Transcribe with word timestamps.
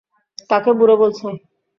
কাকে 0.49 0.71
বুড়ো 0.77 0.95
বলছো? 1.01 1.25